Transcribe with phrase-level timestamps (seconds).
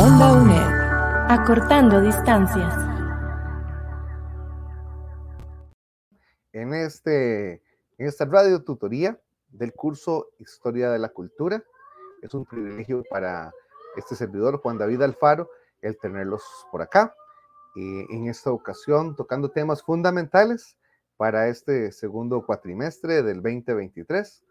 [0.00, 1.28] Onda UNED.
[1.28, 2.72] Acortando distancias.
[6.52, 7.54] En, este,
[7.98, 11.64] en esta radio tutoría del curso Historia de la Cultura,
[12.22, 13.50] es un privilegio para
[13.96, 15.50] este servidor, Juan David Alfaro,
[15.82, 17.12] el tenerlos por acá.
[17.74, 20.76] Eh, en esta ocasión, tocando temas fundamentales
[21.16, 24.44] para este segundo cuatrimestre del 2023,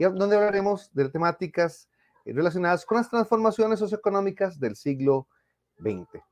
[0.00, 1.88] y donde hablaremos de temáticas
[2.32, 5.28] relacionadas con las transformaciones socioeconómicas del siglo
[5.78, 6.22] XX.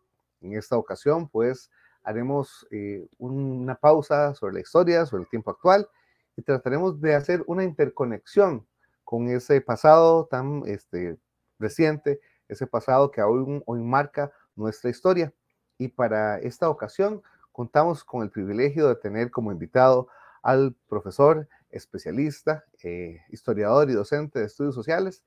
[0.41, 1.71] En esta ocasión, pues,
[2.03, 5.89] haremos eh, una pausa sobre la historia, sobre el tiempo actual,
[6.37, 8.67] y trataremos de hacer una interconexión
[9.05, 11.19] con ese pasado tan este,
[11.59, 15.33] reciente, ese pasado que hoy, hoy marca nuestra historia.
[15.79, 20.09] Y para esta ocasión contamos con el privilegio de tener como invitado
[20.43, 25.25] al profesor especialista, eh, historiador y docente de estudios sociales,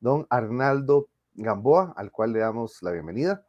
[0.00, 3.44] don Arnaldo Gamboa, al cual le damos la bienvenida.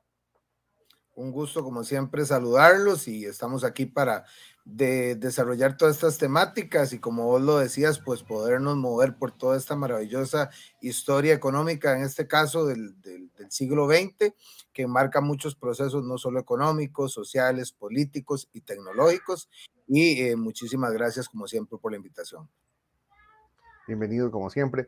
[1.15, 4.25] Un gusto, como siempre, saludarlos y estamos aquí para
[4.63, 9.57] de desarrollar todas estas temáticas y como vos lo decías, pues podernos mover por toda
[9.57, 14.33] esta maravillosa historia económica, en este caso del, del, siglo XX,
[14.71, 19.49] que marca muchos procesos, no solo económicos, sociales, políticos y tecnológicos.
[19.87, 22.47] Y eh, muchísimas gracias, como siempre, por la invitación.
[23.87, 24.87] Bienvenido, como siempre.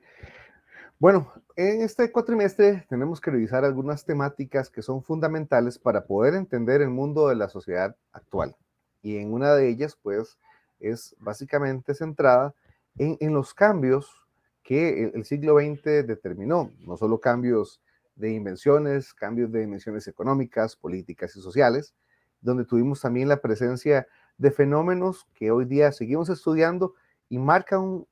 [1.02, 6.80] Bueno, en este cuatrimestre tenemos que revisar algunas temáticas que son fundamentales para poder entender
[6.84, 8.56] el mundo de la sociedad actual.
[9.02, 10.38] Y en una de ellas, pues,
[10.80, 12.54] es básicamente centrada
[13.00, 14.28] en, los cambios
[14.62, 17.82] que el, siglo XX determinó, no solo cambios
[18.16, 21.96] de invenciones, cambios de dimensiones económicas, políticas y sociales,
[22.42, 24.06] donde tuvimos también la presencia
[24.38, 26.94] de fenómenos que hoy día seguimos estudiando
[27.28, 28.08] y marcan un,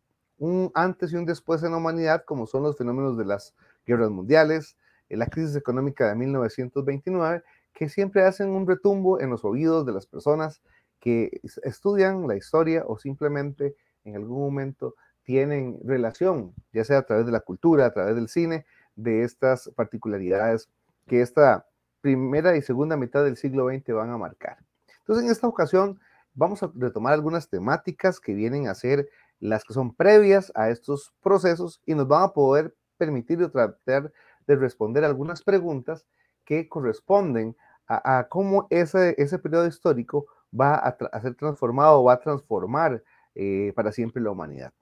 [0.74, 3.54] antes y un después en la humanidad, como son los fenómenos de las
[3.86, 4.78] guerras mundiales,
[5.10, 10.06] la crisis económica de 1929, que siempre hacen un retumbo en los oídos de las
[10.06, 10.62] personas
[11.00, 17.26] que estudian la historia o simplemente en algún momento tienen relación, ya sea a través
[17.26, 20.70] de la cultura, a través del cine, de estas particularidades
[21.08, 21.68] que esta
[22.02, 24.58] primera y segunda mitad del siglo XX van a marcar.
[25.00, 26.00] Entonces, en esta ocasión
[26.34, 31.14] vamos a retomar algunas temáticas que vienen a ser las que son previas a estos
[31.22, 34.12] procesos y nos van a poder permitir tratar
[34.48, 36.06] de responder algunas preguntas
[36.44, 37.56] que corresponden
[37.88, 40.28] a, cómo ese, ese periodo histórico
[40.58, 44.74] va a, ser transformado, va a transformar eh, para siempre la humanidad.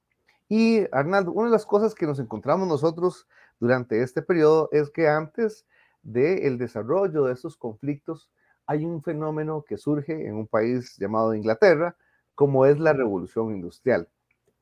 [0.49, 3.27] Y Arnaldo, una de las cosas que nos encontramos nosotros
[3.59, 5.65] durante este periodo es que antes
[6.03, 8.31] del desarrollo de estos conflictos
[8.65, 11.95] hay un fenómeno que surge en un país llamado Inglaterra,
[12.35, 14.09] como es la revolución industrial.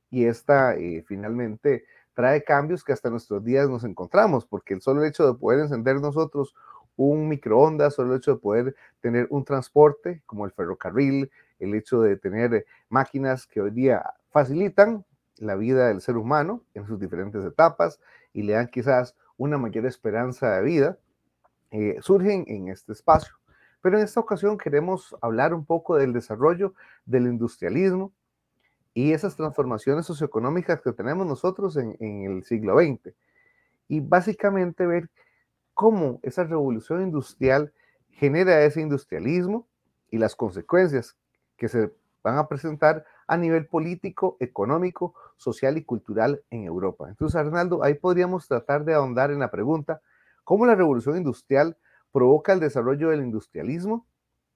[0.09, 5.03] Y esta eh, finalmente trae cambios que hasta nuestros días nos encontramos, porque el solo
[5.03, 6.55] hecho de poder encender nosotros
[6.95, 11.29] un microondas, solo el hecho de poder tener un transporte como el ferrocarril,
[11.59, 15.05] el hecho de tener máquinas que hoy día facilitan
[15.37, 17.99] la vida del ser humano en sus diferentes etapas
[18.33, 20.97] y le dan quizás una mayor esperanza de vida,
[21.71, 23.35] eh, surgen en este espacio.
[23.81, 26.73] Pero en esta ocasión queremos hablar un poco del desarrollo
[27.05, 28.13] del industrialismo
[28.95, 33.13] y esas transformaciones socioeconómicas que tenemos nosotros en, el siglo XX.
[33.89, 35.09] Y básicamente ver
[35.73, 37.73] cómo esa revolución industrial
[38.09, 39.67] genera ese industrialismo
[40.09, 41.17] y las consecuencias
[41.57, 41.91] que se
[42.23, 47.09] van a presentar a nivel político, económico, social y cultural en Europa.
[47.09, 50.01] Entonces, Arnaldo, ahí podríamos tratar de ahondar en la pregunta,
[50.45, 51.77] ¿cómo la revolución industrial
[52.13, 54.07] provoca el desarrollo del industrialismo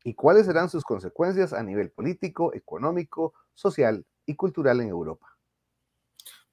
[0.06, 5.36] y cuáles serán sus consecuencias a nivel político, económico, social y cultural en Europa?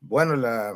[0.01, 0.75] Bueno, la,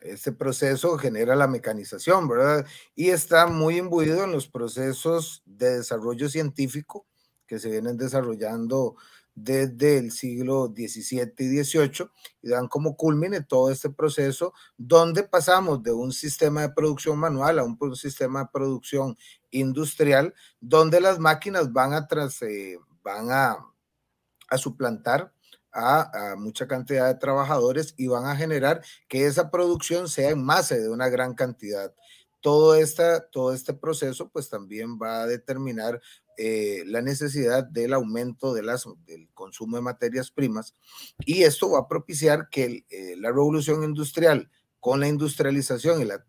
[0.00, 2.66] este proceso genera la mecanización, ¿verdad?
[2.94, 7.06] Y está muy imbuido en los procesos de desarrollo científico
[7.46, 8.96] que se vienen desarrollando
[9.34, 12.06] desde el siglo XVII y XVIII
[12.42, 17.58] y dan como culmine todo este proceso donde pasamos de un sistema de producción manual
[17.58, 19.16] a un, sistema de producción
[19.50, 23.56] industrial donde las máquinas van a, tras, eh, van a,
[24.48, 25.32] a suplantar
[25.72, 30.76] a, mucha cantidad de trabajadores y van a generar que esa producción sea en masa
[30.76, 31.94] de una gran cantidad.
[32.40, 36.00] Todo, esta, todo este proceso pues también va a determinar
[36.38, 40.74] eh, la necesidad del aumento de las, del consumo de materias primas
[41.20, 44.50] y esto va a propiciar que eh, la revolución industrial
[44.82, 46.24] con la industrialización y la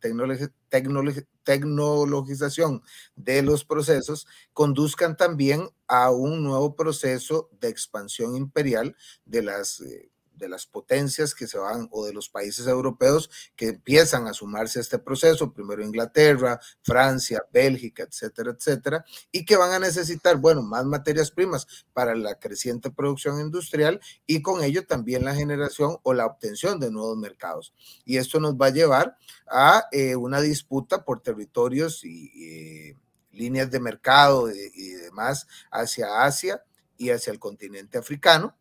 [1.44, 2.84] tecnologización
[3.16, 8.96] de los procesos conduzcan también a un nuevo proceso de expansión imperial
[9.26, 10.13] de las eh,
[10.44, 14.80] de las potencias que se van o de los países europeos que empiezan a sumarse
[14.80, 20.62] a este proceso, primero Inglaterra, Francia, Bélgica, etcétera, etcétera, y que van a necesitar, bueno,
[20.62, 26.14] más materias primas para la creciente producción industrial y con ello también la generación o
[26.14, 27.74] la obtención de nuevos mercados.
[28.06, 29.18] Y esto nos va a llevar
[29.48, 32.98] a eh, una disputa por territorios y eh,
[33.32, 36.64] líneas de mercado y demás hacia Asia
[36.98, 38.56] y hacia el continente africano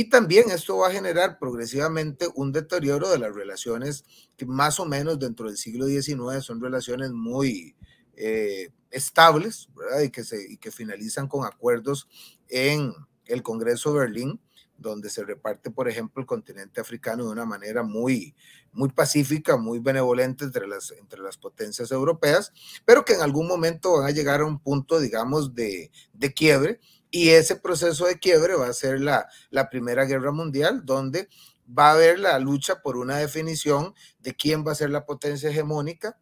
[0.00, 4.04] y también esto va a generar progresivamente un deterioro de las relaciones
[4.36, 7.76] que más o menos dentro del siglo XIX son relaciones muy
[8.16, 10.00] eh, estables ¿verdad?
[10.00, 12.08] Y, que se, y que finalizan con acuerdos
[12.48, 12.92] en
[13.26, 14.40] el Congreso de Berlín,
[14.76, 18.34] donde se reparte, por ejemplo, el continente africano de una manera muy,
[18.72, 22.52] muy pacífica, muy benevolente entre las, entre las potencias europeas,
[22.84, 26.80] pero que en algún momento van a llegar a un punto, digamos, de, de quiebre
[27.14, 31.28] y ese proceso de quiebre va a ser la, la Primera Guerra Mundial, donde
[31.66, 35.48] va a haber la lucha por una definición de quién va a ser la potencia
[35.48, 36.18] hegemónica,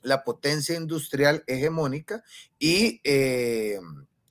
[0.00, 2.24] la potencia industrial hegemónica
[2.58, 3.78] y, eh,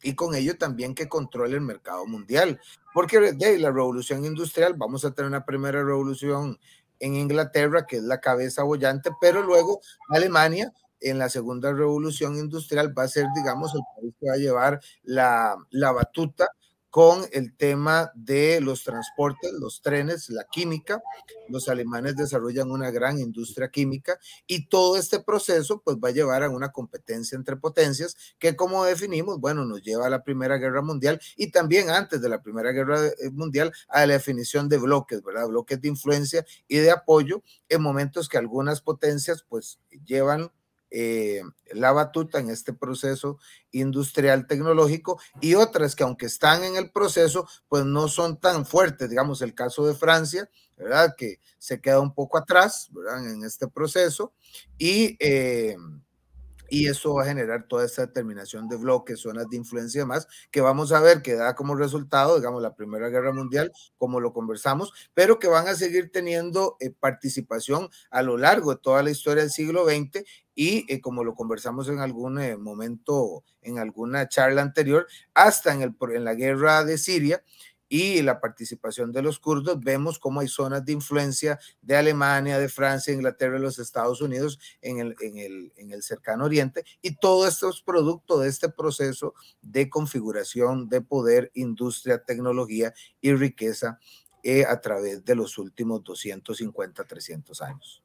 [0.02, 2.60] y con ello también que controle el mercado mundial.
[2.92, 6.58] Porque de la revolución industrial, vamos a tener una primera revolución
[7.00, 9.80] en Inglaterra, que es la cabeza bollante, pero luego
[10.10, 14.38] Alemania en la segunda revolución industrial va a ser, digamos, el país que va a
[14.38, 16.48] llevar la, la batuta
[16.94, 21.02] con el tema de los transportes, los trenes, la química.
[21.50, 26.44] Los alemanes desarrollan una gran industria química y todo este proceso pues va a llevar
[26.44, 30.84] a una competencia entre potencias que como definimos, bueno, nos lleva a la Primera Guerra
[30.84, 35.24] Mundial y también antes de la Primera Guerra eh, Mundial a la definición de bloques,
[35.24, 35.48] ¿verdad?
[35.48, 40.52] Bloques de influencia y de apoyo en momentos que algunas potencias pues llevan
[40.96, 41.42] eh,
[41.72, 43.40] la batuta en este proceso
[43.72, 49.10] industrial tecnológico y otras que aunque están en el proceso, pues no son tan fuertes,
[49.10, 50.48] digamos el caso de Francia,
[50.78, 51.16] ¿verdad?
[51.18, 52.92] Que se queda un poco atrás.
[53.26, 54.34] En este proceso
[54.78, 55.18] y...
[55.20, 55.76] Eh,
[56.74, 60.28] y eso va a generar toda esta determinación de bloques, zonas de influencia y demás,
[60.50, 64.34] que vamos a ver que da como resultado, digamos, la Primera Guerra Mundial, como lo
[64.34, 69.12] conversamos, pero que van a seguir teniendo eh, participación a lo largo de toda la
[69.12, 70.24] historia del siglo XX
[70.56, 75.82] y eh, como lo conversamos en algún eh, momento, en alguna charla anterior, hasta en,
[75.82, 77.44] el, en la guerra de Siria,
[77.94, 82.68] y la participación de los kurdos, vemos cómo hay zonas de influencia de Alemania, de
[82.68, 86.84] Francia, Inglaterra los Estados Unidos en el, en el, en el cercano oriente.
[87.04, 93.34] Y todo esto es producto de este proceso de configuración de poder, industria, tecnología y
[93.34, 94.00] riqueza
[94.42, 98.03] eh, a través de los últimos 250, 300 años.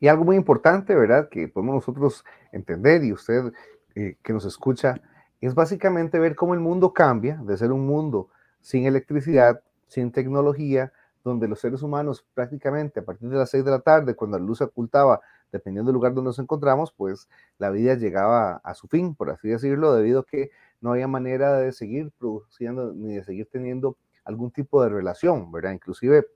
[0.00, 1.28] Y algo muy importante, ¿verdad?
[1.28, 3.52] Que podemos nosotros entender y usted
[3.94, 5.00] eh, que nos escucha,
[5.40, 8.28] es básicamente ver cómo el mundo cambia de ser un mundo
[8.60, 10.92] sin electricidad, sin tecnología,
[11.24, 14.44] donde los seres humanos prácticamente a partir de las 6 de la tarde, cuando la
[14.44, 15.20] luz se ocultaba,
[15.52, 17.28] dependiendo del lugar donde nos encontramos, pues
[17.58, 20.50] la vida llegaba a su fin, por así decirlo, debido a que
[20.80, 25.72] no había manera de seguir produciendo ni de seguir teniendo algún tipo de relación, ¿verdad?
[25.72, 26.26] Inclusive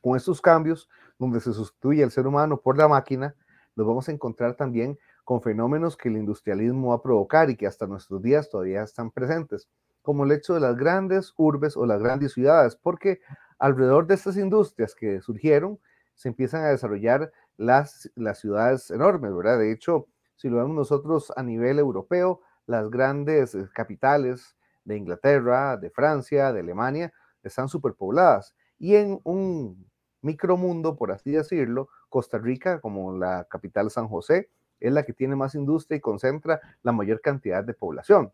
[0.00, 0.88] con estos cambios,
[1.22, 3.34] donde se sustituye el ser humano por la máquina,
[3.76, 7.66] nos vamos a encontrar también con fenómenos que el industrialismo va a provocar y que
[7.66, 9.68] hasta nuestros días todavía están presentes
[10.02, 13.20] como el hecho de las grandes urbes o las grandes ciudades, porque
[13.58, 15.78] alrededor de estas industrias que surgieron,
[16.14, 19.60] se empiezan a desarrollar las, las ciudades enormes, ¿verdad?
[19.60, 25.76] De hecho, si lo vemos nosotros a nivel europeo, las grandes eh, capitales de Inglaterra,
[25.76, 27.12] de Francia, de Alemania,
[27.44, 28.54] están superpobladas.
[28.78, 29.86] Y en un
[30.22, 34.48] micromundo, por así decirlo, Costa Rica, como la capital San José,
[34.80, 38.32] es la que tiene más industria y concentra la mayor cantidad de población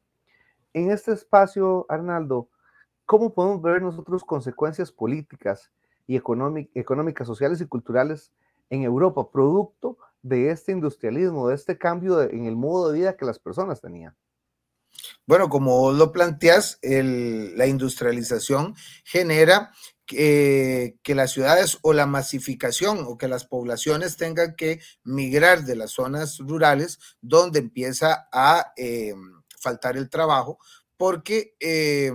[0.73, 2.49] en este espacio, Arnaldo,
[3.07, 5.73] ¿cómo podemos ver nosotros consecuencias políticas
[6.07, 8.33] y económicas, sociales y culturales
[8.71, 13.25] en Europa, producto de este industrialismo, de este cambio en el modo de vida que
[13.25, 14.15] las personas tenían?
[15.27, 18.75] Bueno, como lo planteas, la industrialización
[19.05, 19.73] genera
[20.07, 25.93] que, las ciudades o la masificación o que las poblaciones tengan que migrar de las
[25.93, 28.73] zonas rurales donde empieza a...
[28.77, 30.59] Em, faltar el trabajo
[30.97, 32.13] porque eh,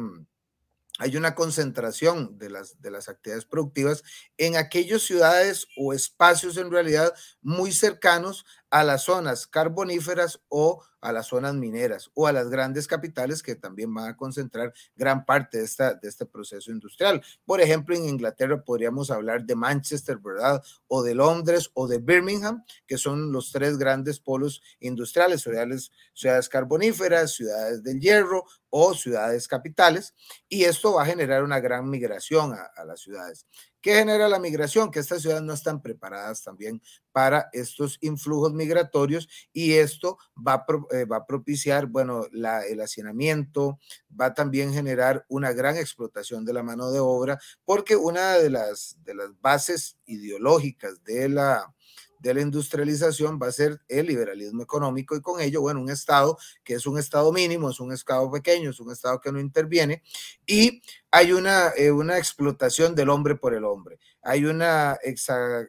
[1.00, 4.04] hay una concentración de las, de las actividades productivas
[4.38, 11.12] en aquellas ciudades o espacios en realidad muy cercanos a las zonas carboníferas o a
[11.12, 15.60] las zonas mineras o a las grandes capitales que también van a concentrar gran parte
[15.60, 17.22] de, esta, de este proceso industrial.
[17.46, 20.64] Por ejemplo, en Inglaterra podríamos hablar de Manchester, ¿verdad?
[20.88, 26.50] O de Londres o de Birmingham, que son los tres grandes polos industriales, ciudades, ciudades
[26.50, 30.16] carboníferas, ciudades del hierro o ciudades capitales.
[30.50, 33.46] Y esto va a generar una gran migración a, a las ciudades.
[33.84, 34.92] ¿Qué genera la migración?
[34.92, 40.66] Que estas ciudades no están preparadas también para estos influjos migratorios y esto va a,
[40.96, 46.64] eh, va propiciar, bueno, el hacinamiento, va a también generar una gran explotación de la
[46.64, 51.76] mano de obra, porque una de las, de las bases ideológicas de la,
[52.24, 56.38] de la industrialización va a ser el liberalismo económico y con ello, bueno, un Estado
[56.64, 60.02] que es un Estado mínimo, es un Estado pequeño, es un Estado que no interviene
[60.46, 64.98] y hay una, eh, una explotación del hombre por el hombre, hay una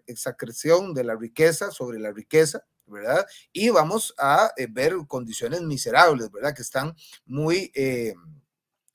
[0.06, 3.26] exacreción de la riqueza sobre la riqueza, ¿verdad?
[3.52, 6.54] Y vamos a eh, ver condiciones miserables, ¿verdad?
[6.54, 6.94] Que están
[7.26, 7.72] muy...
[7.74, 8.14] Eh,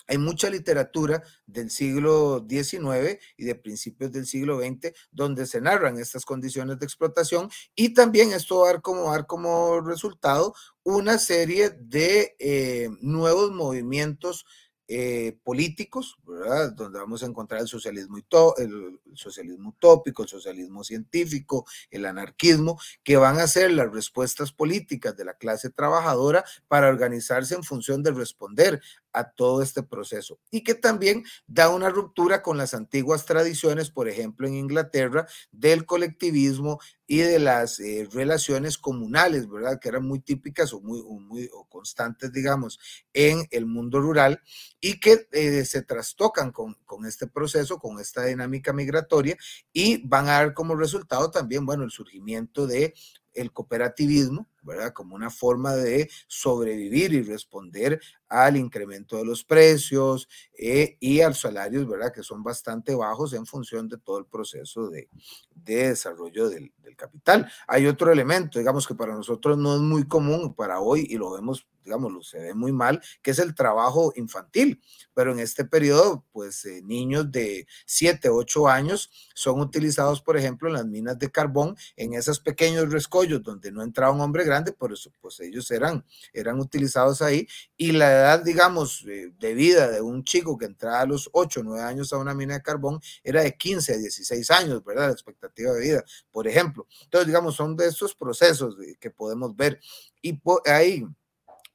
[0.10, 6.00] hay mucha literatura del siglo XIX y de principios del siglo XX donde se narran
[6.00, 8.72] estas condiciones de explotación y también esto va a
[9.14, 14.46] dar como, resultado una serie de eh, nuevos movimientos
[14.92, 16.72] eh, políticos, ¿verdad?
[16.72, 18.18] donde vamos a encontrar el socialismo,
[18.58, 25.16] el socialismo utópico, el socialismo científico, el anarquismo, que van a ser las respuestas políticas
[25.16, 28.82] de la clase trabajadora para organizarse en función de responder
[29.14, 34.08] a todo este proceso y que también da una ruptura con las antiguas tradiciones, por
[34.08, 36.80] ejemplo, en Inglaterra, del colectivismo
[37.12, 39.80] y de las eh, relaciones comunales, ¿verdad?
[39.80, 42.80] Que eran muy típicas o muy, muy constantes, digamos,
[43.14, 44.40] en el mundo rural
[44.80, 49.36] y que eh, se trastocan con, con este proceso, con esta dinámica migratoria
[49.74, 52.94] y van a dar como resultado también, bueno, el surgimiento de
[53.34, 54.94] el cooperativismo, ¿verdad?
[54.94, 58.00] Como una forma de sobrevivir y responder
[58.30, 62.14] al incremento de los precios eh, y a los salarios, ¿verdad?
[62.14, 65.10] Que son bastante bajos en función de todo el proceso de,
[65.56, 67.52] desarrollo del, del, capital.
[67.68, 71.32] Hay otro elemento, digamos, que para nosotros no es muy común para hoy y lo
[71.32, 74.82] vemos digamos, se ve muy mal, que es el trabajo infantil.
[75.14, 80.70] Pero en este periodo, pues eh, niños de 7, 8 años son utilizados, por ejemplo,
[80.70, 84.59] en las minas de carbón, en esos pequeños rescollos donde no entraba un hombre grande,
[84.78, 87.48] por eso, pues ellos eran, eran utilizados ahí.
[87.78, 91.62] Y la edad, digamos, eh, de vida de un chico que entraba a los 8,
[91.64, 95.08] 9 años a una mina de carbón era de 15 a 16 años, ¿verdad?
[95.08, 96.88] La expectativa de vida, por ejemplo.
[97.04, 99.80] Entonces, digamos, son de estos procesos que podemos ver.
[100.22, 101.06] Y ahí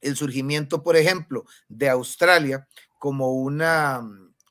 [0.01, 2.67] el surgimiento, por ejemplo, de Australia
[2.99, 4.03] como una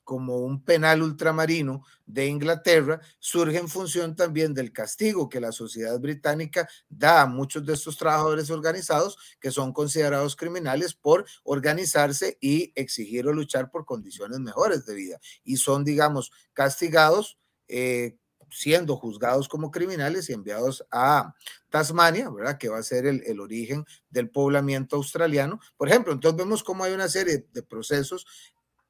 [0.04, 5.99] como un penal ultramarino de Inglaterra, surge en función también del castigo que la sociedad
[5.99, 12.73] británica da a muchos de estos trabajadores organizados que son considerados criminales por organizarse y
[12.75, 15.18] exigir o luchar por condiciones mejores de vida.
[15.42, 18.16] Y son, digamos, castigados eh,
[18.50, 21.34] siendo juzgados como criminales y enviados a
[21.70, 22.56] Tasmania, ¿verdad?
[22.56, 25.58] Que va a ser el, el, origen del poblamiento australiano.
[25.76, 28.26] Por ejemplo, entonces vemos cómo hay una serie de procesos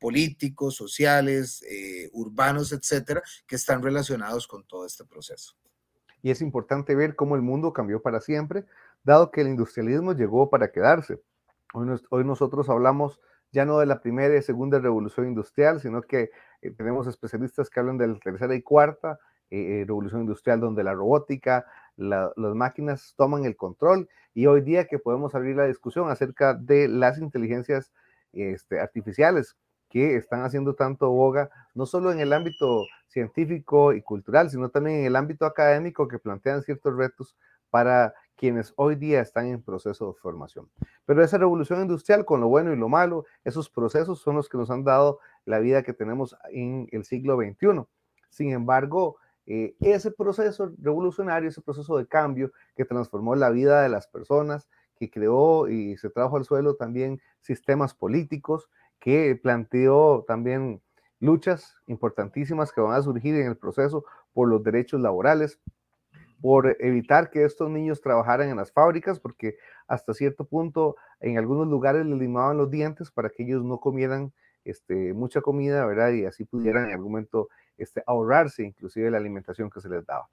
[0.05, 5.55] políticos, sociales, eh, urbanos, etcétera, que están relacionados con todo este proceso.
[6.21, 8.67] Y es importante ver cómo el mundo cambió para siempre,
[9.03, 11.23] dado que el industrialismo llegó para quedarse.
[11.73, 13.19] Hoy, nos, hoy nosotros hablamos
[13.51, 16.31] ya no de la primera y segunda revolución industrial, sino que
[16.61, 19.19] eh, tenemos especialistas que hablan de la tercera y cuarta,
[19.51, 21.65] eh, eh, revolución industrial donde la robótica,
[21.97, 26.89] las máquinas toman el control y hoy día que podemos abrir la discusión acerca de
[26.89, 27.91] las inteligencias
[28.33, 29.57] este, artificiales
[29.95, 34.99] que están haciendo tanto boga, no solo en el ámbito científico y cultural, sino también
[34.99, 37.37] en el ámbito académico que plantean ciertos retos
[37.71, 40.69] para quienes hoy día están en proceso de formación.
[41.07, 44.59] Pero esa revolución industrial, con lo bueno y lo malo, esos procesos son los que
[44.59, 47.85] nos han dado la vida que tenemos en el siglo XXI.
[48.31, 53.91] Sin embargo, eh, ese proceso revolucionario, ese proceso de cambio que transformó la vida de
[53.91, 58.69] las personas, que creó y se trajo al suelo también sistemas políticos,
[59.05, 60.81] que planteó también
[61.21, 65.61] luchas importantísimas que van a surgir en el proceso por los derechos laborales,
[66.41, 71.67] por evitar que estos niños trabajaran en las fábricas, porque hasta cierto punto en algunos
[71.69, 74.33] lugares les limaban los dientes para que ellos no comieran
[74.65, 76.13] este, mucha comida, ¿verdad?
[76.13, 80.31] Y así pudieran en algún momento este, ahorrarse inclusive la alimentación que se les daba.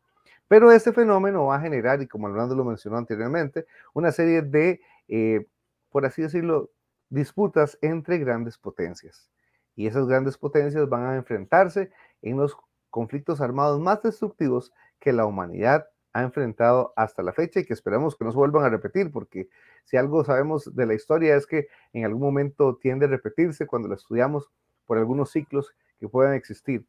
[0.47, 4.79] Pero este fenómeno va a generar, y como Orlando lo mencionó anteriormente, una serie de,
[5.09, 5.45] eh,
[5.89, 6.69] por así decirlo,
[7.11, 9.29] disputas entre grandes potencias.
[9.75, 11.91] Y esas grandes potencias van a enfrentarse
[12.21, 12.57] en los
[12.89, 18.15] conflictos armados más destructivos que la humanidad ha enfrentado hasta la fecha y que esperamos
[18.15, 19.47] que no se vuelvan a repetir, porque
[19.85, 23.87] si algo sabemos de la historia es que en algún momento tiende a repetirse cuando
[23.87, 24.49] la estudiamos
[24.85, 26.85] por algunos ciclos que puedan existir.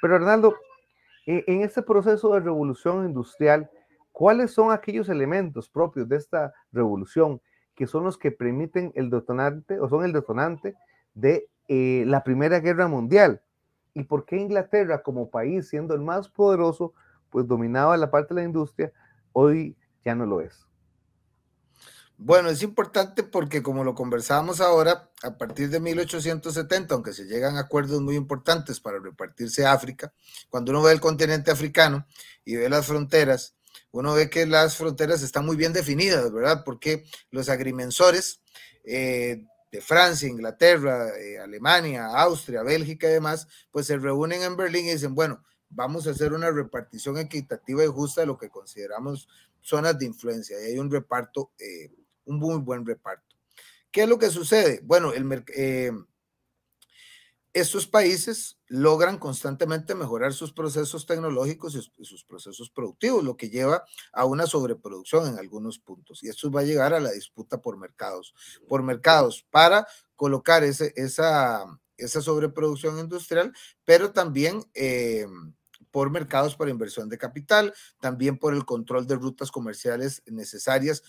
[0.00, 0.56] Pero Arnaldo,
[1.26, 3.70] en este proceso de revolución industrial,
[4.12, 7.40] ¿cuáles son aquellos elementos propios de esta revolución
[7.76, 10.74] que son los que permiten el detonante o son el detonante
[11.14, 13.42] de eh, la Primera Guerra Mundial?
[13.94, 16.94] ¿Y por qué Inglaterra como país, siendo el más poderoso,
[17.30, 18.92] pues dominaba la parte de la industria,
[19.32, 20.66] hoy ya no lo es?
[22.18, 27.58] Bueno, es importante porque como lo conversábamos ahora, a partir de 1870, aunque se llegan
[27.58, 30.14] acuerdos muy importantes para repartirse África,
[30.48, 32.06] cuando uno ve el continente africano
[32.42, 33.55] y ve las fronteras,
[33.90, 36.62] uno ve que las fronteras están muy bien definidas, ¿verdad?
[36.64, 38.40] Porque los agrimensores
[38.84, 44.86] eh, de Francia, Inglaterra, eh, Alemania, Austria, Bélgica y demás, pues se reúnen en Berlín
[44.86, 49.28] y dicen, bueno, vamos a hacer una repartición equitativa y justa de lo que consideramos
[49.60, 50.60] zonas de influencia.
[50.60, 51.90] Y hay un reparto eh,
[52.26, 53.36] un muy buen reparto.
[53.90, 54.80] ¿Qué es lo que sucede?
[54.82, 55.90] Bueno, el, eh,
[57.56, 63.82] estos países logran constantemente mejorar sus procesos tecnológicos y sus procesos productivos, lo que lleva
[64.12, 66.22] a una sobreproducción en algunos puntos.
[66.22, 68.34] Y esto va a llegar a la disputa por mercados,
[68.68, 69.86] por mercados para
[70.16, 71.64] colocar esa,
[71.96, 73.54] sobreproducción industrial,
[73.86, 74.62] pero también...
[74.74, 75.26] Eh,
[75.92, 77.72] por mercados para inversión de capital,
[78.02, 81.02] también por el control de rutas comerciales necesarias,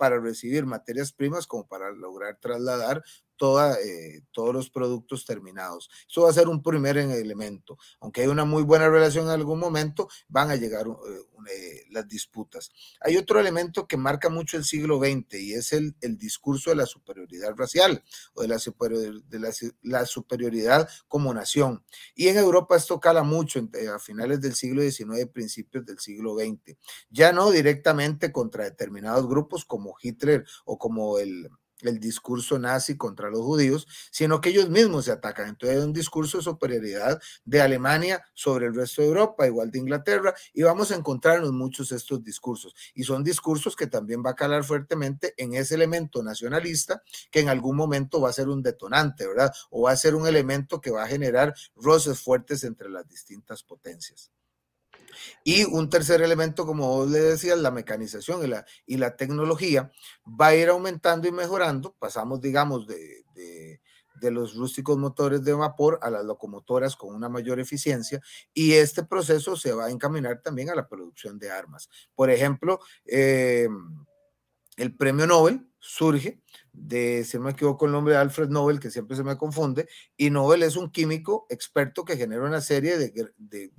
[0.00, 3.04] para recibir materias primas como para lograr trasladar
[3.36, 5.88] toda, eh, todos los productos terminados.
[6.08, 7.78] Eso va a ser un primer elemento.
[8.00, 10.92] Aunque hay una muy buena relación en algún momento, van a llegar eh,
[11.52, 12.70] eh, las disputas.
[13.00, 16.86] Hay otro elemento que marca mucho el siglo XX y es el, discurso de la
[16.86, 18.02] superioridad racial
[18.34, 19.52] o de la,
[19.82, 21.84] la, superioridad como nación.
[22.14, 23.60] Y en Europa esto cala mucho
[23.94, 26.76] a finales del siglo XIX, principios del siglo XX.
[27.10, 31.50] Ya no directamente contra determinados grupos como Hitler o como el
[31.82, 35.48] el discurso nazi contra los judíos, sino que ellos mismos se atacan.
[35.48, 39.78] Entonces hay un discurso de superioridad de Alemania sobre el resto de Europa, igual de
[39.78, 42.74] Inglaterra, y vamos a encontrarnos muchos de estos discursos.
[42.94, 47.48] Y son discursos que también va a calar fuertemente en ese elemento nacionalista que en
[47.48, 49.52] algún momento va a ser un detonante, ¿verdad?
[49.70, 53.62] O va a ser un elemento que va a generar roces fuertes entre las distintas
[53.62, 54.30] potencias.
[55.44, 59.90] Y un tercer elemento, como vos le decías, la mecanización y la, y la tecnología
[60.26, 61.94] va a ir aumentando y mejorando.
[61.98, 63.80] Pasamos, digamos, de, de,
[64.20, 68.20] de, los rústicos motores de vapor a las locomotoras con una mayor eficiencia
[68.52, 71.88] y este proceso se va a encaminar también a la producción de armas.
[72.14, 73.68] Por ejemplo, eh,
[74.76, 76.40] el premio Nobel surge
[76.72, 79.88] de, si no me equivoco, el nombre de Alfred Nobel, que siempre se me confunde,
[80.16, 83.32] y Nobel es un químico experto que genera una serie de,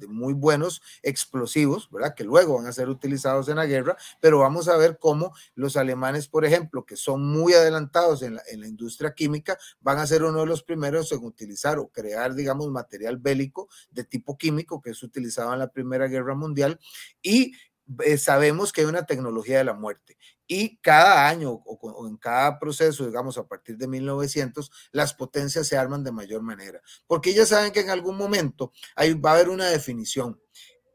[0.08, 2.16] muy buenos explosivos, ¿verdad?
[2.16, 5.78] Que luego van a ser utilizados en la guerra, pero vamos a ver cómo los
[5.78, 10.08] alemanes, por ejemplo, que son muy adelantados en la, en la industria química, van a
[10.08, 14.82] ser uno de los primeros en utilizar o crear, digamos, material bélico de tipo químico
[14.82, 16.80] que es utilizado en la Primera Guerra Mundial
[17.22, 17.54] y
[18.04, 22.58] eh, sabemos que hay una tecnología de la muerte y cada año o, en cada
[22.60, 27.50] proceso, digamos, a partir de 1900, las potencias se arman de mayor manera, porque ellas
[27.50, 30.42] saben que en algún momento ahí va a haber una definición.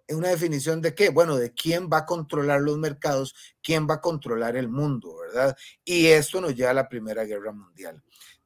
[0.09, 1.09] ¿Una definición de qué?
[1.09, 5.57] Bueno, de quién va a controlar los mercados, quién va a controlar el mundo, ¿verdad?
[5.85, 8.03] Y esto nos lleva a la Primera Guerra Mundial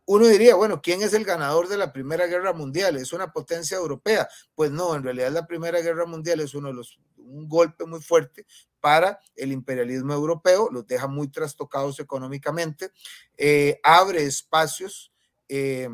[0.07, 2.97] uno diría, bueno, ¿quién es el ganador de la Primera Guerra Mundial?
[2.97, 4.29] ¿Es una potencia europea?
[4.55, 8.01] Pues no, en realidad la Primera Guerra Mundial es uno de los, un golpe muy
[8.01, 8.47] fuerte
[8.81, 12.91] para el imperialismo europeo, los deja muy trastocados económicamente,
[13.37, 15.13] eh, abre espacios.
[15.49, 15.89] Eh,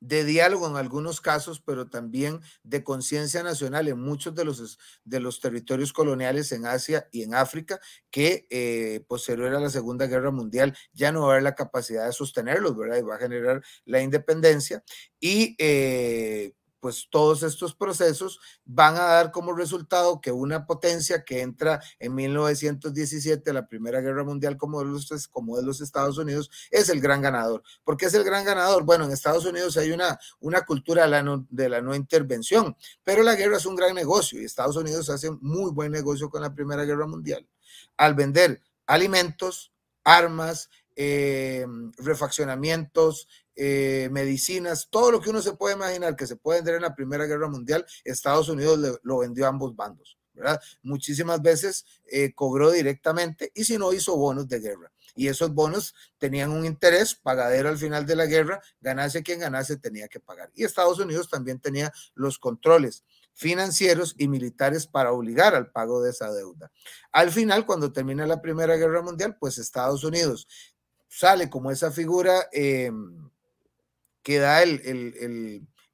[0.00, 5.20] de diálogo en algunos casos, pero también de conciencia nacional en muchos de los, de
[5.20, 10.30] los territorios coloniales en Asia y en África, que eh, posterior a la Segunda Guerra
[10.30, 12.98] Mundial ya no va a haber la capacidad de sostenerlos, ¿verdad?
[12.98, 14.84] Y va a generar la independencia.
[15.18, 16.52] Y eh,
[16.86, 22.14] pues todos estos procesos van a dar como resultado que una potencia que entra en
[22.14, 27.00] 1917 a la Primera Guerra Mundial como de, los, como los Estados Unidos es el
[27.00, 27.64] gran ganador.
[27.82, 28.84] ¿Por qué es el gran ganador?
[28.84, 32.76] Bueno, en Estados Unidos hay una, una cultura de la, no, de la no intervención,
[33.02, 36.40] pero la guerra es un gran negocio y Estados Unidos hace muy buen negocio con
[36.40, 37.48] la Primera Guerra Mundial.
[37.96, 39.72] Al vender alimentos,
[40.04, 41.66] armas, eh,
[41.98, 46.82] refaccionamientos, eh, medicinas, todo lo que uno se puede imaginar que se puede vender en
[46.82, 50.60] la Primera Guerra Mundial, Estados Unidos lo vendió a ambos bandos, ¿verdad?
[50.82, 54.90] Muchísimas veces eh, cobró directamente y si no hizo bonos de guerra.
[55.14, 59.78] Y esos bonos tenían un interés pagadero al final de la guerra, ganase quien ganase
[59.78, 60.50] tenía que pagar.
[60.54, 63.04] Y Estados Unidos también tenía los controles
[63.36, 66.72] financieros y militares para obligar al pago de esa deuda.
[67.12, 70.48] Al final, cuando termina la Primera Guerra Mundial, pues Estados Unidos
[71.08, 72.90] sale como esa figura eh,
[74.22, 74.80] que da el,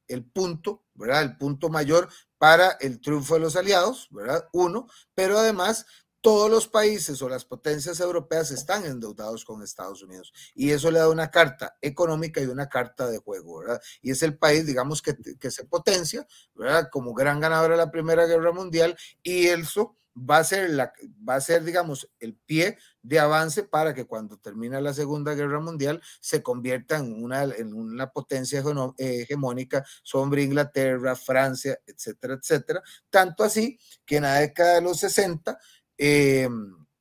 [0.08, 1.22] el, punto, ¿verdad?
[1.22, 4.48] El punto mayor para el triunfo de los aliados, ¿verdad?
[4.52, 5.86] Uno, pero además
[6.22, 11.00] todos los países o las potencias europeas están endeudados con Estados Unidos y eso le
[11.00, 13.82] da una carta económica y una carta de juego, ¿verdad?
[14.00, 16.88] Y es el país, digamos, que, que se potencia, ¿verdad?
[16.90, 21.40] Como gran ganador de la Primera Guerra Mundial y eso va a ser, va a
[21.40, 26.42] ser, digamos, el pie de avance para que cuando termina la Segunda Guerra Mundial se
[26.42, 28.62] convierta en una, en una potencia
[28.98, 32.82] hegemónica sobre Inglaterra, Francia, etcétera, etcétera.
[33.10, 35.58] Tanto así que en la década de los 60
[35.98, 36.48] eh,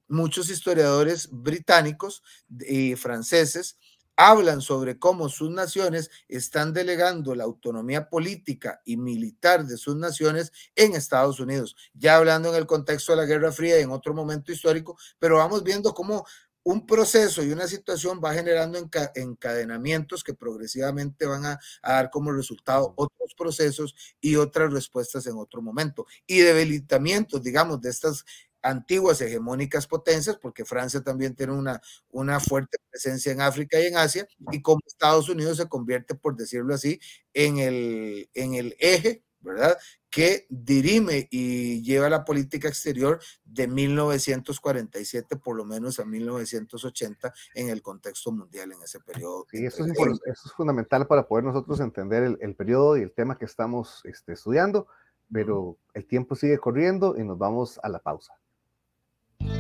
[0.08, 2.22] muchos historiadores británicos
[2.68, 3.78] y franceses
[4.16, 10.52] hablan sobre cómo sus naciones están delegando la autonomía política y militar de sus naciones
[10.76, 14.14] en Estados Unidos, ya hablando en el contexto de la Guerra Fría y en otro
[14.14, 16.26] momento histórico, pero vamos viendo cómo
[16.64, 18.78] un proceso y una situación va generando
[19.16, 25.38] encadenamientos que progresivamente van a, a, dar como resultado otros procesos y otras respuestas en
[25.38, 26.06] otro momento.
[26.28, 28.26] Y debilitamientos, digamos, de estas
[28.62, 33.98] antiguas hegemónicas potencias, porque Francia también tiene una, una fuerte presencia en África y en
[33.98, 37.00] Asia, y como Estados Unidos se convierte, por decirlo así,
[37.34, 39.78] en el, en el eje, ¿verdad?
[40.10, 47.70] Que dirime y lleva la política exterior de 1947 por lo menos a 1980 en
[47.70, 49.46] el contexto mundial en ese periodo.
[49.50, 53.12] Sí, eso es, eso es fundamental para poder nosotros entender el, el, periodo y el
[53.14, 54.88] tema que estamos este, estudiando,
[55.32, 58.41] pero el tiempo sigue corriendo y nos vamos a la pausa.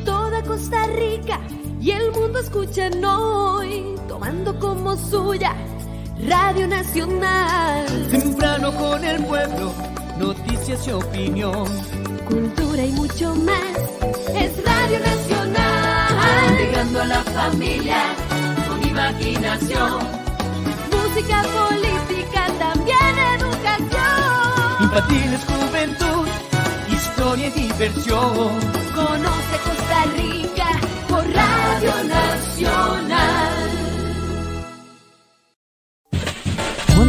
[0.06, 1.40] Toda Costa Rica
[1.82, 5.56] y el mundo escuchan hoy, tomando como suya
[6.28, 7.86] Radio Nacional.
[8.12, 9.74] Temprano con el pueblo,
[10.20, 11.66] noticias y opinión.
[12.28, 13.78] Cultura y mucho más,
[14.36, 16.58] es Radio Nacional.
[16.58, 17.98] Llegando a la familia
[18.68, 20.00] con imaginación.
[20.92, 24.84] Música, política, también educación.
[24.84, 26.28] Infantiles, juventud,
[26.92, 28.81] historia y diversión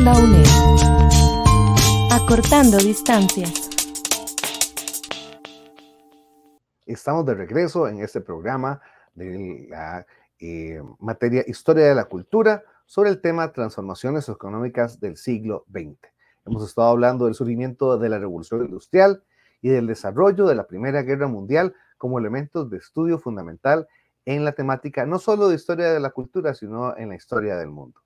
[0.05, 0.47] Onda UNED.
[2.11, 3.71] Acortando distancias.
[6.85, 8.81] Estamos de regreso en este programa
[9.15, 10.05] de la
[10.41, 15.97] eh, materia Historia de la Cultura sobre el tema Transformaciones económicas del siglo XX.
[16.47, 19.23] Hemos estado hablando del surgimiento de la revolución industrial,
[19.61, 23.87] y del desarrollo de la Primera Guerra Mundial como elementos de estudio fundamental
[24.25, 27.69] en la temática no solo de historia de la cultura, sino en la historia del
[27.69, 28.03] mundo.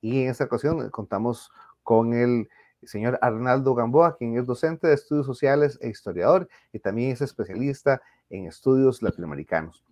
[0.00, 1.50] Y en esta ocasión contamos
[1.82, 2.48] con el
[2.82, 8.00] señor Arnaldo Gamboa, quien es docente de estudios sociales e historiador y también es especialista
[8.30, 9.84] en estudios latinoamericanos.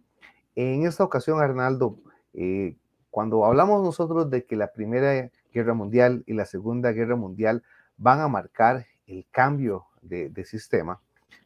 [0.55, 1.99] En esta ocasión, Arnaldo,
[2.35, 2.77] eh,
[3.11, 7.63] cuando hablamos nosotros de que la Primera Guerra Mundial y la Segunda Guerra Mundial
[7.97, 11.01] van a marcar el cambio de, sistema,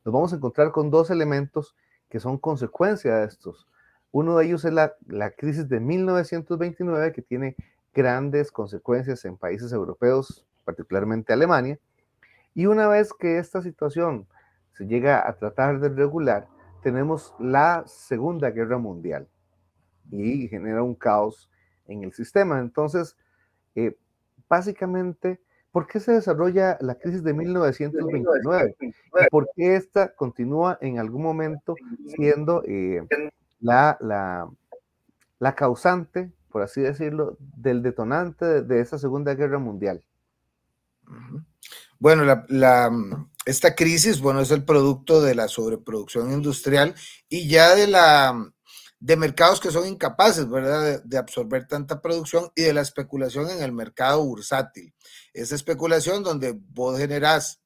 [0.05, 1.75] nos vamos a encontrar con dos elementos
[2.09, 3.68] que son consecuencia de estos.
[4.11, 7.57] Uno de ellos es la crisis de 1929, que tiene
[7.94, 11.78] grandes consecuencias en países europeos, particularmente Alemania.
[12.55, 14.26] Y una vez que esta situación
[14.72, 16.48] se llega a tratar de regular,
[16.83, 19.28] tenemos la Segunda Guerra Mundial
[20.11, 21.50] y genera un caos
[21.87, 22.59] en el sistema.
[22.59, 23.16] Entonces,
[23.74, 23.96] eh,
[24.48, 25.40] básicamente,
[25.72, 28.76] ¿Por qué se desarrolla la crisis de 1929?
[28.78, 28.92] ¿Y
[29.31, 31.74] por qué esta continúa en algún momento
[32.09, 33.02] siendo eh,
[33.59, 34.50] la, la,
[35.38, 40.04] la, causante, por así decirlo, del detonante de, esa Segunda Guerra Mundial?
[41.98, 42.90] Bueno, la,
[43.46, 46.94] esta crisis, bueno, es el producto de la sobreproducción industrial
[47.28, 48.52] y ya de la
[49.02, 53.60] de mercados que son incapaces, ¿verdad?, de, absorber tanta producción y de la especulación en
[53.60, 54.94] el mercado bursátil.
[55.34, 57.62] Esa especulación donde vos generás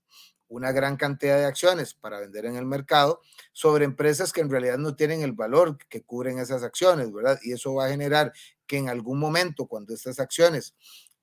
[0.49, 3.21] una gran cantidad de acciones para vender en el mercado
[3.53, 7.39] sobre empresas que en realidad no tienen el valor que cubren esas acciones, ¿verdad?
[7.43, 8.33] Y eso va a generar
[8.67, 10.75] que en algún momento, cuando estas acciones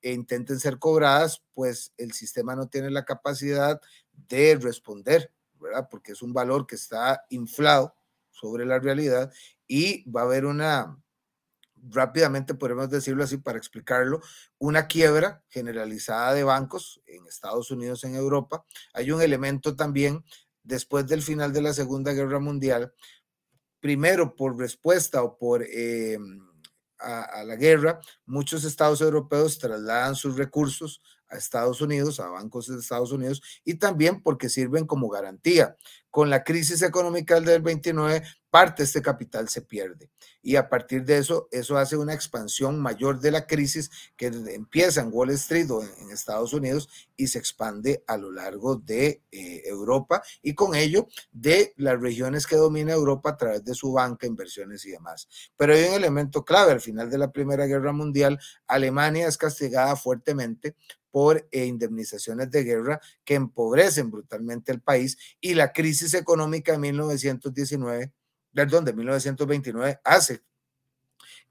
[0.02, 3.80] intenten ser cobradas, pues el sistema no tiene la capacidad
[4.12, 5.88] de responder, ¿verdad?
[5.90, 7.96] Porque es un valor que está inflado
[8.32, 9.32] sobre la realidad
[9.68, 10.98] y va a haber una,
[11.90, 14.22] rápidamente podemos decirlo así para explicarlo,
[14.58, 18.66] una quiebra generalizada de bancos en Estados Unidos, en Europa.
[18.94, 20.24] Hay un elemento también
[20.64, 22.94] después del final de la Segunda Guerra Mundial,
[23.80, 25.64] primero por respuesta o por...
[25.64, 26.18] Eh,
[27.04, 32.80] a, la guerra, muchos estados europeos trasladan sus recursos a Estados Unidos, a bancos de
[32.80, 35.76] Estados Unidos, y también porque sirven como garantía.
[36.10, 40.12] Con la crisis económica del 29, parte de este capital se pierde.
[40.44, 45.02] Y a partir de eso, eso hace una expansión mayor de la crisis que empieza
[45.02, 46.88] en Wall Street o en, Estados Unidos
[47.18, 52.46] y se expande a lo largo de eh, Europa y con ello de las regiones
[52.46, 55.28] que domina Europa a través de su banca, inversiones y demás.
[55.58, 58.38] Pero hay un elemento clave, al final de la Primera Guerra Mundial,
[58.68, 60.76] Alemania es castigada fuertemente
[61.10, 66.80] por eh, indemnizaciones de guerra que empobrecen brutalmente el país y la crisis económica de
[66.80, 68.14] 1919,
[68.54, 70.44] perdón, de 1929 hace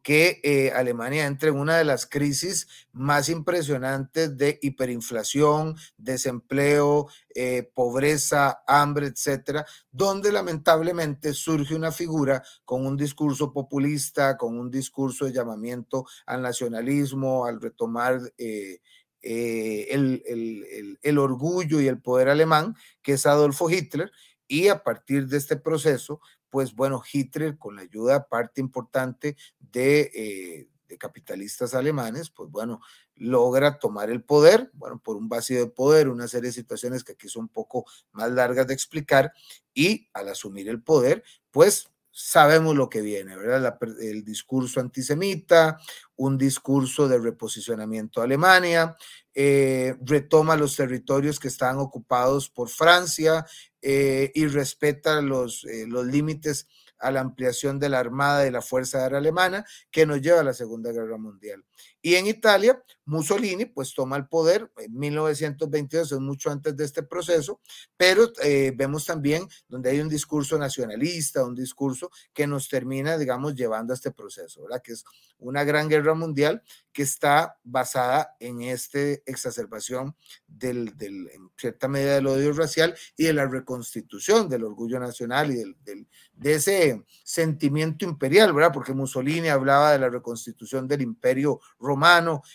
[0.02, 7.70] que eh, Alemania entre en una de las crisis más impresionantes de hiperinflación, desempleo, eh,
[7.74, 15.24] pobreza, hambre, etcétera, donde lamentablemente surge una figura con un discurso populista, con un discurso
[15.24, 18.80] de llamamiento al nacionalismo, al retomar eh,
[19.22, 24.10] el, orgullo y el poder alemán, que es Adolfo Hitler,
[24.48, 26.20] y a partir de este proceso,
[26.52, 32.82] pues bueno, Hitler, con la ayuda parte importante de, eh, de capitalistas alemanes, pues bueno,
[33.14, 37.12] logra tomar el poder, bueno, por un vacío de poder, una serie de situaciones que
[37.12, 39.32] aquí son un poco más largas de explicar,
[39.72, 43.78] y al asumir el poder, pues sabemos lo que viene, ¿verdad?
[44.02, 45.80] el discurso antisemita,
[46.16, 48.94] un discurso de reposicionamiento a Alemania,
[49.32, 53.46] eh, retoma los territorios que están ocupados por Francia
[53.82, 56.68] eh, y respeta los, eh, los límites
[56.98, 60.44] a la ampliación de la Armada de la Fuerza Aérea Alemana, que nos lleva a
[60.44, 61.64] la Segunda Guerra Mundial.
[62.02, 67.04] Y en Italia, Mussolini pues toma el poder en 1922, es mucho antes de este
[67.04, 67.60] proceso,
[67.96, 73.54] pero eh, vemos también donde hay un discurso nacionalista, un discurso que nos termina, digamos,
[73.54, 74.82] llevando a este proceso, ¿verdad?
[74.82, 75.04] Que es
[75.38, 76.62] una gran guerra mundial
[76.92, 80.14] que está basada en esta exacerbación
[80.46, 85.50] del, del, en cierta medida del odio racial y de la reconstitución del orgullo nacional
[85.50, 88.72] y del, del, de ese sentimiento imperial, ¿verdad?
[88.72, 91.91] Porque Mussolini hablaba de la reconstitución del imperio romano,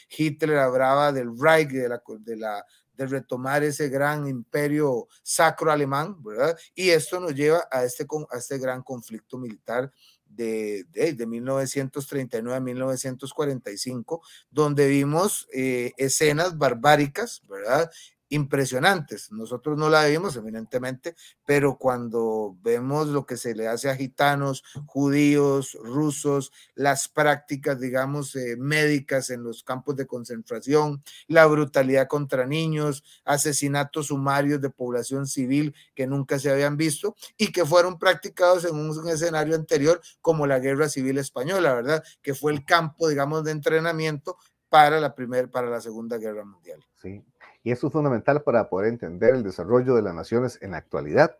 [0.09, 2.65] Hitler hablaba del Reich, de la,
[2.97, 6.57] de retomar ese gran imperio sacro alemán, ¿verdad?
[6.73, 9.91] Y esto nos lleva a este, a este gran conflicto militar
[10.25, 17.89] de, de, de 1939 a 1945, donde vimos eh, escenas barbáricas, ¿verdad?
[18.29, 19.31] Impresionantes.
[19.31, 24.63] Nosotros no la vimos, evidentemente, pero cuando vemos lo que se le hace a gitanos,
[24.85, 32.45] judíos, rusos, las prácticas, digamos, eh, médicas en los campos de concentración, la brutalidad contra
[32.45, 38.65] niños, asesinatos sumarios de población civil que nunca se habían visto y que fueron practicados
[38.65, 42.03] en un, escenario anterior como la Guerra Civil Española, ¿verdad?
[42.21, 44.37] Que fue el campo, digamos, de entrenamiento
[44.69, 46.85] para la primera, para la Segunda Guerra Mundial.
[47.01, 47.23] Sí,
[47.67, 51.37] y eso es fundamental para poder entender el desarrollo de las naciones en la actualidad,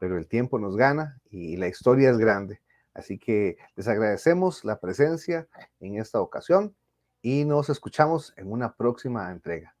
[0.00, 2.60] pero el tiempo nos gana y la historia es grande.
[2.94, 5.46] Así que les agradecemos la presencia
[5.78, 6.74] en esta ocasión
[7.22, 9.76] y nos escuchamos en una próxima entrega.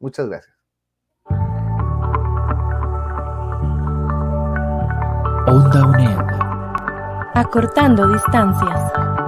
[0.00, 0.56] Muchas gracias.
[7.36, 9.27] Acortando distancias.